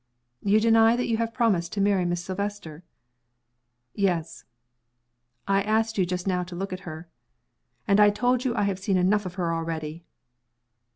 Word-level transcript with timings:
"You 0.41 0.59
deny 0.59 0.95
that 0.95 1.05
you 1.05 1.17
have 1.17 1.31
promised 1.31 1.73
to 1.73 1.79
marry 1.79 2.05
Miss 2.05 2.23
Silvester?" 2.25 2.83
"Yes." 3.93 4.45
"I 5.47 5.61
asked 5.61 5.95
you 5.99 6.07
just 6.07 6.25
now 6.25 6.41
to 6.45 6.55
look 6.55 6.73
at 6.73 6.79
her" 6.89 7.07
"And 7.87 7.99
I 7.99 8.09
told 8.09 8.43
you 8.43 8.55
I 8.55 8.63
had 8.63 8.79
seen 8.79 8.97
enough 8.97 9.27
of 9.27 9.35
her 9.35 9.53
already." 9.53 10.03